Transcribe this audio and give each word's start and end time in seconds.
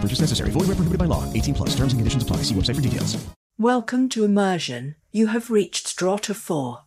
Purchase 0.00 0.20
necessary. 0.20 0.50
Void 0.50 0.68
where 0.68 0.76
prohibited 0.76 0.98
by 0.98 1.04
law. 1.04 1.30
18 1.34 1.54
plus. 1.54 1.70
Terms 1.70 1.92
and 1.92 2.00
conditions 2.00 2.22
apply. 2.22 2.38
See 2.38 2.54
website 2.54 2.76
for 2.76 2.80
details. 2.80 3.22
Welcome 3.58 4.08
to 4.10 4.24
Immersion. 4.24 4.94
You 5.12 5.26
have 5.26 5.50
reached 5.50 5.86
Strata 5.86 6.32
4. 6.32 6.84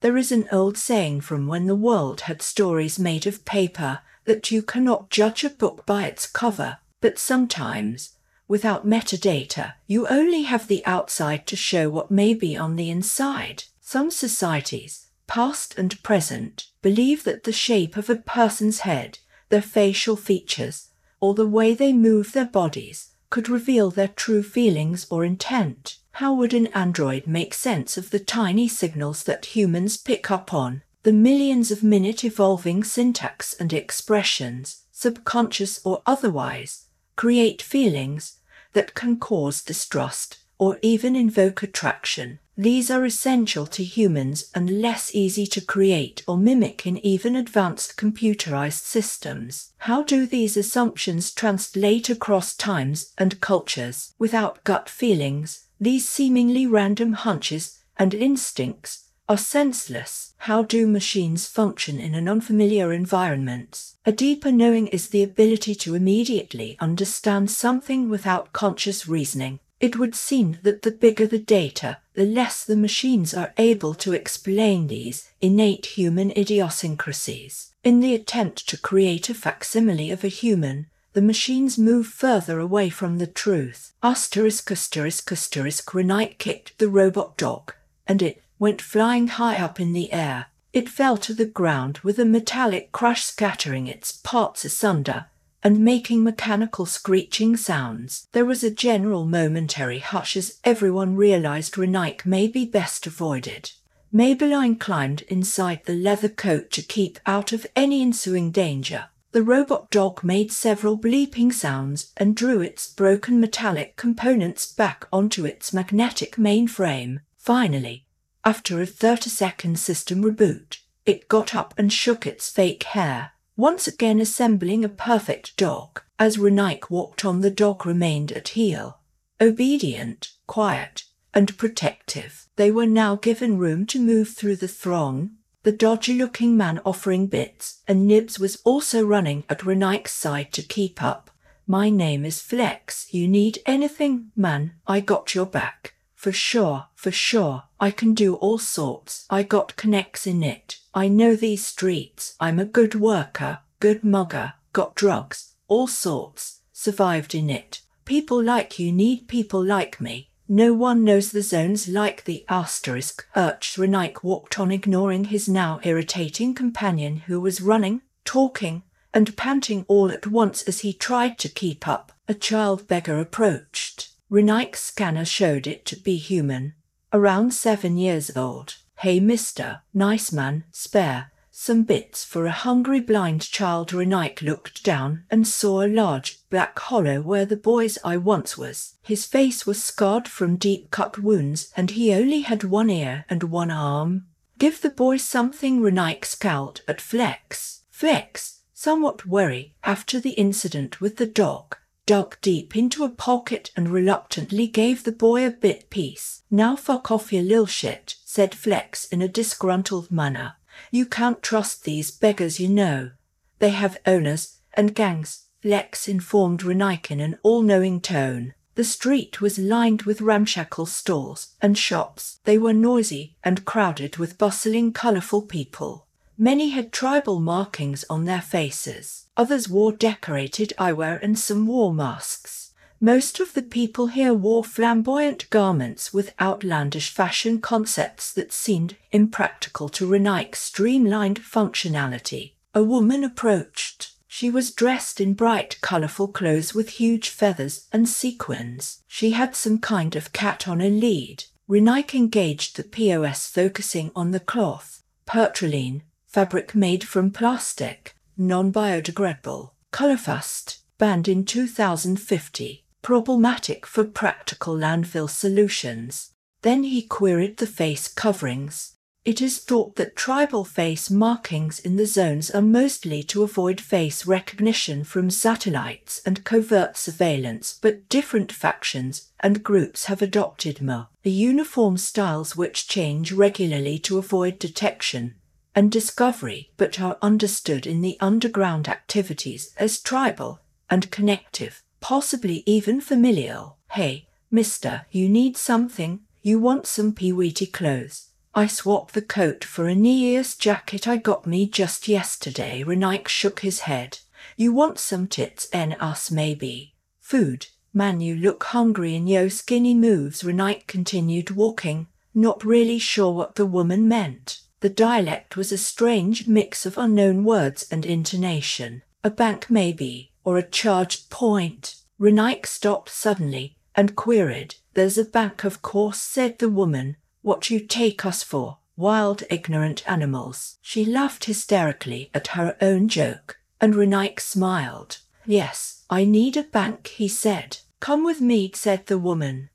There 0.00 0.16
is 0.16 0.30
an 0.30 0.46
old 0.52 0.78
saying 0.78 1.22
from 1.22 1.48
when 1.48 1.66
the 1.66 1.74
world 1.74 2.22
had 2.22 2.42
stories 2.42 2.98
made 3.00 3.26
of 3.26 3.44
paper 3.44 4.00
that 4.26 4.52
you 4.52 4.62
cannot 4.62 5.10
judge 5.10 5.42
a 5.42 5.50
book 5.50 5.84
by 5.86 6.04
its 6.04 6.26
cover, 6.26 6.78
but 7.00 7.18
sometimes, 7.18 8.16
without 8.46 8.86
metadata, 8.86 9.74
you 9.88 10.06
only 10.06 10.42
have 10.42 10.68
the 10.68 10.86
outside 10.86 11.46
to 11.48 11.56
show 11.56 11.88
what 11.88 12.10
may 12.10 12.34
be 12.34 12.56
on 12.56 12.76
the 12.76 12.90
inside. 12.90 13.64
Some 13.80 14.12
societies, 14.12 15.06
past 15.26 15.76
and 15.76 16.00
present, 16.04 16.66
believe 16.82 17.24
that 17.24 17.42
the 17.42 17.52
shape 17.52 17.96
of 17.96 18.08
a 18.08 18.16
person's 18.16 18.80
head, 18.80 19.18
their 19.48 19.62
facial 19.62 20.14
features, 20.14 20.90
or 21.20 21.34
the 21.34 21.46
way 21.46 21.74
they 21.74 21.92
move 21.92 22.32
their 22.32 22.46
bodies 22.46 23.10
could 23.30 23.48
reveal 23.48 23.90
their 23.90 24.08
true 24.08 24.42
feelings 24.42 25.06
or 25.10 25.24
intent. 25.24 25.98
How 26.12 26.32
would 26.34 26.54
an 26.54 26.68
android 26.68 27.26
make 27.26 27.52
sense 27.52 27.98
of 27.98 28.10
the 28.10 28.18
tiny 28.18 28.68
signals 28.68 29.24
that 29.24 29.56
humans 29.56 29.96
pick 29.96 30.30
up 30.30 30.54
on, 30.54 30.82
the 31.02 31.12
millions 31.12 31.70
of 31.70 31.82
minute 31.82 32.24
evolving 32.24 32.82
syntax 32.82 33.54
and 33.54 33.72
expressions, 33.72 34.84
subconscious 34.92 35.84
or 35.84 36.02
otherwise, 36.06 36.86
create 37.16 37.60
feelings 37.60 38.38
that 38.72 38.94
can 38.94 39.18
cause 39.18 39.62
distrust 39.62 40.38
or 40.58 40.78
even 40.82 41.14
invoke 41.14 41.62
attraction? 41.62 42.38
These 42.58 42.90
are 42.90 43.04
essential 43.04 43.66
to 43.66 43.84
humans 43.84 44.50
and 44.54 44.80
less 44.80 45.14
easy 45.14 45.46
to 45.48 45.60
create 45.60 46.22
or 46.26 46.38
mimic 46.38 46.86
in 46.86 46.96
even 47.04 47.36
advanced 47.36 47.98
computerized 47.98 48.80
systems. 48.80 49.72
How 49.78 50.02
do 50.02 50.24
these 50.24 50.56
assumptions 50.56 51.32
translate 51.32 52.08
across 52.08 52.56
times 52.56 53.12
and 53.18 53.42
cultures? 53.42 54.14
Without 54.18 54.64
gut 54.64 54.88
feelings, 54.88 55.66
these 55.78 56.08
seemingly 56.08 56.66
random 56.66 57.12
hunches 57.12 57.78
and 57.98 58.14
instincts 58.14 59.10
are 59.28 59.36
senseless. 59.36 60.32
How 60.38 60.62
do 60.62 60.86
machines 60.86 61.46
function 61.46 61.98
in 61.98 62.14
an 62.14 62.26
unfamiliar 62.26 62.90
environment? 62.90 63.92
A 64.06 64.12
deeper 64.12 64.50
knowing 64.50 64.86
is 64.86 65.08
the 65.08 65.22
ability 65.22 65.74
to 65.74 65.94
immediately 65.94 66.78
understand 66.80 67.50
something 67.50 68.08
without 68.08 68.54
conscious 68.54 69.06
reasoning. 69.06 69.58
It 69.78 69.98
would 69.98 70.14
seem 70.14 70.58
that 70.62 70.82
the 70.82 70.90
bigger 70.90 71.26
the 71.26 71.38
data, 71.38 71.98
the 72.14 72.24
less 72.24 72.64
the 72.64 72.76
machines 72.76 73.34
are 73.34 73.52
able 73.58 73.92
to 73.94 74.14
explain 74.14 74.86
these 74.86 75.30
innate 75.42 75.86
human 75.86 76.30
idiosyncrasies. 76.30 77.74
In 77.84 78.00
the 78.00 78.14
attempt 78.14 78.66
to 78.68 78.78
create 78.78 79.28
a 79.28 79.34
facsimile 79.34 80.10
of 80.10 80.24
a 80.24 80.28
human, 80.28 80.86
the 81.12 81.20
machines 81.20 81.78
move 81.78 82.06
further 82.06 82.58
away 82.58 82.88
from 82.88 83.18
the 83.18 83.26
truth. 83.26 83.92
Asterisk 84.02 84.70
asterisk 84.70 85.30
asterisk 85.30 85.90
Renike 85.92 86.38
kicked 86.38 86.78
the 86.78 86.88
robot 86.88 87.36
dog, 87.36 87.74
and 88.06 88.22
it 88.22 88.42
went 88.58 88.80
flying 88.80 89.28
high 89.28 89.56
up 89.56 89.78
in 89.78 89.92
the 89.92 90.10
air. 90.12 90.46
It 90.72 90.88
fell 90.88 91.18
to 91.18 91.34
the 91.34 91.46
ground 91.46 91.98
with 91.98 92.18
a 92.18 92.24
metallic 92.24 92.92
crash 92.92 93.24
scattering 93.24 93.86
its 93.86 94.12
parts 94.12 94.64
asunder 94.64 95.26
and 95.66 95.80
making 95.80 96.22
mechanical 96.22 96.86
screeching 96.86 97.56
sounds. 97.56 98.28
There 98.30 98.44
was 98.44 98.62
a 98.62 98.70
general 98.70 99.26
momentary 99.26 99.98
hush 99.98 100.36
as 100.36 100.60
everyone 100.62 101.16
realized 101.16 101.74
Renike 101.74 102.24
may 102.24 102.46
be 102.46 102.64
best 102.64 103.04
avoided. 103.04 103.72
Maybelline 104.14 104.78
climbed 104.78 105.22
inside 105.22 105.80
the 105.84 105.96
leather 105.96 106.28
coat 106.28 106.70
to 106.70 106.82
keep 106.82 107.18
out 107.26 107.52
of 107.52 107.66
any 107.74 108.00
ensuing 108.00 108.52
danger. 108.52 109.06
The 109.32 109.42
robot 109.42 109.90
dog 109.90 110.22
made 110.22 110.52
several 110.52 110.96
bleeping 110.96 111.52
sounds 111.52 112.12
and 112.16 112.36
drew 112.36 112.60
its 112.60 112.88
broken 112.88 113.40
metallic 113.40 113.96
components 113.96 114.72
back 114.72 115.08
onto 115.12 115.44
its 115.44 115.72
magnetic 115.72 116.36
mainframe. 116.36 117.22
Finally, 117.38 118.06
after 118.44 118.80
a 118.80 118.86
30 118.86 119.30
second 119.30 119.80
system 119.80 120.22
reboot, 120.22 120.78
it 121.04 121.26
got 121.26 121.56
up 121.56 121.74
and 121.76 121.92
shook 121.92 122.24
its 122.24 122.48
fake 122.48 122.84
hair, 122.84 123.32
once 123.56 123.86
again 123.86 124.20
assembling 124.20 124.84
a 124.84 124.88
perfect 124.88 125.56
dog. 125.56 126.02
As 126.18 126.36
Renike 126.36 126.90
walked 126.90 127.24
on, 127.24 127.40
the 127.40 127.50
dog 127.50 127.84
remained 127.84 128.32
at 128.32 128.48
heel, 128.48 129.00
obedient, 129.40 130.32
quiet, 130.46 131.04
and 131.34 131.56
protective. 131.58 132.46
They 132.56 132.70
were 132.70 132.86
now 132.86 133.16
given 133.16 133.58
room 133.58 133.86
to 133.86 134.00
move 134.00 134.30
through 134.30 134.56
the 134.56 134.68
throng, 134.68 135.32
the 135.62 135.72
dodgy 135.72 136.14
looking 136.14 136.56
man 136.56 136.80
offering 136.84 137.26
bits, 137.26 137.82
and 137.88 138.06
Nibs 138.06 138.38
was 138.38 138.62
also 138.64 139.04
running 139.04 139.42
at 139.50 139.66
Renike's 139.66 140.12
side 140.12 140.52
to 140.52 140.62
keep 140.62 141.02
up. 141.02 141.30
My 141.66 141.90
name 141.90 142.24
is 142.24 142.40
Flex. 142.40 143.12
You 143.12 143.26
need 143.26 143.58
anything, 143.66 144.30
man? 144.36 144.74
I 144.86 145.00
got 145.00 145.34
your 145.34 145.46
back. 145.46 145.95
For 146.26 146.32
sure, 146.32 146.86
for 146.96 147.12
sure. 147.12 147.62
I 147.78 147.92
can 147.92 148.12
do 148.12 148.34
all 148.34 148.58
sorts. 148.58 149.26
I 149.30 149.44
got 149.44 149.76
connects 149.76 150.26
in 150.26 150.42
it. 150.42 150.80
I 150.92 151.06
know 151.06 151.36
these 151.36 151.64
streets. 151.64 152.34
I'm 152.40 152.58
a 152.58 152.64
good 152.64 152.96
worker, 152.96 153.60
good 153.78 154.02
mugger, 154.02 154.54
got 154.72 154.96
drugs, 154.96 155.52
all 155.68 155.86
sorts. 155.86 156.62
Survived 156.72 157.32
in 157.32 157.48
it. 157.48 157.82
People 158.04 158.42
like 158.42 158.76
you 158.76 158.90
need 158.90 159.28
people 159.28 159.64
like 159.64 160.00
me. 160.00 160.32
No 160.48 160.74
one 160.74 161.04
knows 161.04 161.30
the 161.30 161.42
zones 161.42 161.86
like 161.86 162.24
the 162.24 162.44
asterisk. 162.48 163.24
Urch 163.36 163.78
Renike 163.78 164.24
walked 164.24 164.58
on, 164.58 164.72
ignoring 164.72 165.26
his 165.26 165.48
now 165.48 165.78
irritating 165.84 166.56
companion 166.56 167.18
who 167.28 167.40
was 167.40 167.60
running, 167.60 168.02
talking, 168.24 168.82
and 169.14 169.36
panting 169.36 169.84
all 169.86 170.10
at 170.10 170.26
once 170.26 170.64
as 170.64 170.80
he 170.80 170.92
tried 170.92 171.38
to 171.38 171.48
keep 171.48 171.86
up. 171.86 172.10
A 172.26 172.34
child 172.34 172.88
beggar 172.88 173.20
approached. 173.20 174.08
Renike's 174.28 174.80
scanner 174.80 175.24
showed 175.24 175.66
it 175.66 175.84
to 175.86 175.96
be 175.96 176.16
human, 176.16 176.74
around 177.12 177.54
seven 177.54 177.96
years 177.96 178.36
old. 178.36 178.76
Hey, 178.98 179.20
mister, 179.20 179.82
nice 179.94 180.32
man, 180.32 180.64
spare. 180.72 181.32
Some 181.58 181.84
bits 181.84 182.22
for 182.22 182.44
a 182.44 182.50
hungry 182.50 183.00
blind 183.00 183.40
child. 183.40 183.90
Renike 183.90 184.42
looked 184.42 184.84
down 184.84 185.24
and 185.30 185.46
saw 185.46 185.80
a 185.80 185.88
large 185.88 186.40
black 186.50 186.78
hollow 186.78 187.22
where 187.22 187.46
the 187.46 187.56
boy's 187.56 187.98
eye 188.04 188.18
once 188.18 188.58
was. 188.58 188.96
His 189.02 189.24
face 189.24 189.64
was 189.64 189.82
scarred 189.82 190.28
from 190.28 190.56
deep 190.56 190.90
cut 190.90 191.18
wounds, 191.18 191.72
and 191.74 191.92
he 191.92 192.12
only 192.12 192.40
had 192.40 192.64
one 192.64 192.90
ear 192.90 193.24
and 193.30 193.44
one 193.44 193.70
arm. 193.70 194.26
Give 194.58 194.80
the 194.80 194.90
boy 194.90 195.16
something, 195.16 195.80
Renike 195.80 196.26
scowled 196.26 196.82
at 196.86 197.00
Flex. 197.00 197.84
Flex, 197.90 198.60
somewhat 198.74 199.24
wary 199.24 199.74
after 199.82 200.20
the 200.20 200.30
incident 200.30 201.00
with 201.00 201.16
the 201.16 201.26
dog, 201.26 201.76
dug 202.06 202.36
deep 202.40 202.76
into 202.76 203.04
a 203.04 203.10
pocket 203.10 203.70
and 203.76 203.88
reluctantly 203.88 204.66
gave 204.66 205.04
the 205.04 205.12
boy 205.12 205.44
a 205.44 205.50
bit 205.50 205.90
piece. 205.90 206.42
Now 206.50 206.76
fuck 206.76 207.10
off, 207.10 207.32
your 207.32 207.42
lil 207.42 207.66
shit, 207.66 208.14
said 208.24 208.54
Flex 208.54 209.06
in 209.06 209.20
a 209.20 209.28
disgruntled 209.28 210.10
manner. 210.10 210.54
You 210.90 211.04
can't 211.04 211.42
trust 211.42 211.84
these 211.84 212.10
beggars, 212.10 212.60
you 212.60 212.68
know. 212.68 213.10
They 213.58 213.70
have 213.70 213.98
owners 214.06 214.60
and 214.74 214.94
gangs, 214.94 215.46
Flex 215.62 216.06
informed 216.06 216.60
Renike 216.60 217.10
in 217.10 217.20
an 217.20 217.38
all-knowing 217.42 218.00
tone. 218.00 218.54
The 218.76 218.84
street 218.84 219.40
was 219.40 219.58
lined 219.58 220.02
with 220.02 220.20
ramshackle 220.20 220.86
stalls 220.86 221.54
and 221.62 221.76
shops. 221.78 222.40
They 222.44 222.58
were 222.58 222.74
noisy 222.74 223.36
and 223.42 223.64
crowded 223.64 224.18
with 224.18 224.38
bustling, 224.38 224.92
colourful 224.92 225.42
people. 225.42 226.06
Many 226.36 226.68
had 226.68 226.92
tribal 226.92 227.40
markings 227.40 228.04
on 228.10 228.26
their 228.26 228.42
faces. 228.42 229.25
Others 229.36 229.68
wore 229.68 229.92
decorated 229.92 230.72
eyewear 230.78 231.22
and 231.22 231.38
some 231.38 231.66
wore 231.66 231.92
masks. 231.92 232.72
Most 233.00 233.40
of 233.40 233.52
the 233.52 233.62
people 233.62 234.06
here 234.06 234.32
wore 234.32 234.64
flamboyant 234.64 235.50
garments 235.50 236.14
with 236.14 236.32
outlandish 236.40 237.10
fashion 237.10 237.60
concepts 237.60 238.32
that 238.32 238.52
seemed 238.52 238.96
impractical 239.12 239.90
to 239.90 240.08
Renike's 240.08 240.60
streamlined 240.60 241.38
functionality. 241.40 242.52
A 242.74 242.82
woman 242.82 243.22
approached. 243.22 244.12
She 244.26 244.48
was 244.48 244.70
dressed 244.70 245.20
in 245.20 245.34
bright, 245.34 245.78
colorful 245.82 246.28
clothes 246.28 246.74
with 246.74 246.88
huge 246.90 247.28
feathers 247.28 247.86
and 247.92 248.08
sequins. 248.08 249.02
She 249.06 249.32
had 249.32 249.54
some 249.54 249.78
kind 249.78 250.16
of 250.16 250.32
cat 250.32 250.66
on 250.66 250.80
a 250.80 250.88
lead. 250.88 251.44
Renike 251.68 252.14
engaged 252.14 252.76
the 252.76 252.84
POS 252.84 253.46
focusing 253.46 254.10
on 254.16 254.30
the 254.30 254.40
cloth. 254.40 255.02
Pertraline, 255.26 256.02
fabric 256.26 256.74
made 256.74 257.04
from 257.04 257.30
plastic, 257.30 258.15
non-biodegradable. 258.36 259.70
Colorfast, 259.92 260.78
banned 260.98 261.28
in 261.28 261.44
2050 261.44 262.86
problematic 263.06 263.86
for 263.86 264.02
practical 264.02 264.74
landfill 264.74 265.30
solutions. 265.30 266.32
Then 266.62 266.82
he 266.82 267.02
queried 267.02 267.58
the 267.58 267.66
face 267.68 268.08
coverings. 268.08 268.96
It 269.24 269.40
is 269.40 269.58
thought 269.58 269.94
that 269.94 270.16
tribal 270.16 270.64
face 270.64 271.08
markings 271.08 271.78
in 271.78 271.94
the 271.94 272.06
zones 272.06 272.50
are 272.50 272.60
mostly 272.60 273.22
to 273.24 273.44
avoid 273.44 273.80
face 273.80 274.26
recognition 274.26 275.04
from 275.04 275.30
satellites 275.30 276.20
and 276.26 276.42
covert 276.42 276.96
surveillance, 276.96 277.78
but 277.80 278.08
different 278.08 278.50
factions 278.50 279.30
and 279.38 279.62
groups 279.62 280.06
have 280.06 280.20
adopted 280.20 280.82
more 280.82 281.06
uniform 281.22 281.96
styles 281.96 282.56
which 282.56 282.88
change 282.88 283.30
regularly 283.30 284.00
to 284.00 284.18
avoid 284.18 284.58
detection 284.58 285.36
and 285.76 285.92
discovery, 285.92 286.72
but 286.76 287.00
are 287.00 287.18
understood 287.22 287.86
in 287.86 288.00
the 288.00 288.16
underground 288.18 288.88
activities 288.88 289.72
as 289.76 290.00
tribal 290.00 290.58
and 290.90 291.10
connective 291.12 291.84
possibly 292.00 292.62
even 292.66 293.00
familial. 293.00 293.76
Hey, 293.90 294.28
mister, 294.48 295.06
you 295.10 295.28
need 295.28 295.56
something. 295.56 296.20
You 296.40 296.60
want 296.60 296.86
some 296.86 297.12
peeweety 297.12 297.72
clothes. 297.72 298.28
I 298.54 298.68
swap 298.68 299.10
the 299.10 299.22
coat 299.22 299.64
for 299.64 299.88
a 299.88 299.94
Neas 299.96 300.54
jacket 300.54 301.08
I 301.08 301.16
got 301.16 301.46
me 301.46 301.66
just 301.66 302.06
yesterday. 302.06 302.84
Renike 302.84 303.26
shook 303.26 303.60
his 303.60 303.80
head. 303.80 304.20
You 304.56 304.72
want 304.72 305.00
some 305.00 305.26
tits 305.26 305.68
and 305.72 305.96
us 305.98 306.30
maybe. 306.30 306.94
Food. 307.20 307.66
Man, 307.92 308.20
you 308.20 308.36
look 308.36 308.62
hungry 308.64 309.16
in 309.16 309.26
yo 309.26 309.48
skinny 309.48 309.94
moves. 309.94 310.44
Renike 310.44 310.86
continued 310.86 311.50
walking, 311.50 312.06
not 312.34 312.64
really 312.64 313.00
sure 313.00 313.32
what 313.32 313.56
the 313.56 313.66
woman 313.66 314.06
meant. 314.06 314.60
The 314.80 314.90
dialect 314.90 315.56
was 315.56 315.72
a 315.72 315.78
strange 315.78 316.46
mix 316.46 316.84
of 316.84 316.98
unknown 316.98 317.44
words 317.44 317.86
and 317.90 318.04
intonation. 318.04 319.02
A 319.24 319.30
bank 319.30 319.70
maybe, 319.70 320.32
or 320.44 320.58
a 320.58 320.68
charged 320.68 321.30
point. 321.30 321.96
Renike 322.18 322.66
stopped 322.66 323.08
suddenly 323.08 323.76
and 323.94 324.14
queried, 324.14 324.76
There's 324.94 325.18
a 325.18 325.24
bank, 325.24 325.64
of 325.64 325.80
course, 325.80 326.20
said 326.20 326.58
the 326.58 326.68
woman. 326.68 327.16
What 327.42 327.70
you 327.70 327.80
take 327.80 328.26
us 328.26 328.42
for? 328.42 328.78
Wild, 328.96 329.42
ignorant 329.50 330.08
animals. 330.10 330.78
She 330.82 331.04
laughed 331.04 331.46
hysterically 331.46 332.30
at 332.34 332.48
her 332.48 332.76
own 332.80 333.08
joke, 333.08 333.58
and 333.80 333.94
Renike 333.94 334.40
smiled. 334.40 335.18
Yes, 335.46 336.04
I 336.10 336.24
need 336.24 336.56
a 336.56 336.62
bank, 336.62 337.08
he 337.08 337.28
said. 337.28 337.78
Come 338.00 338.24
with 338.24 338.40
me, 338.40 338.70
said 338.74 339.06
the 339.06 339.18
woman. 339.18 339.70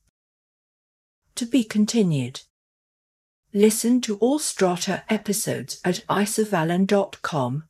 To 1.35 1.45
be 1.45 1.63
continued. 1.63 2.41
Listen 3.53 3.99
to 4.01 4.15
all 4.19 4.39
Strata 4.39 5.03
episodes 5.09 5.81
at 5.83 6.05
iservalan.com 6.09 7.63